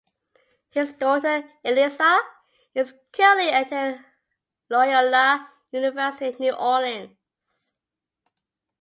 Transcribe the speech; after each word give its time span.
His 0.71 0.93
daughter, 0.93 1.47
Elisa, 1.63 2.19
is 2.73 2.91
currently 3.11 3.49
attending 3.49 4.03
Loyola 4.67 5.47
University 5.71 6.35
New 6.39 6.53
Orleans. 6.55 7.15